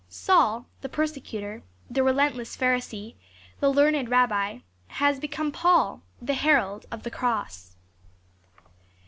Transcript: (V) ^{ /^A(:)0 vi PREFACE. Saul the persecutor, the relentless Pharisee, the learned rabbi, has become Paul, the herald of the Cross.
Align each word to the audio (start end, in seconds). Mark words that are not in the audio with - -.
(V) 0.09 0.13
^{ 0.13 0.13
/^A(:)0 0.13 0.13
vi 0.13 0.13
PREFACE. 0.13 0.25
Saul 0.25 0.65
the 0.81 0.89
persecutor, 0.89 1.63
the 1.87 2.01
relentless 2.01 2.57
Pharisee, 2.57 3.13
the 3.59 3.69
learned 3.71 4.09
rabbi, 4.09 4.61
has 4.87 5.19
become 5.19 5.51
Paul, 5.51 6.01
the 6.19 6.33
herald 6.33 6.87
of 6.89 7.03
the 7.03 7.11
Cross. 7.11 7.75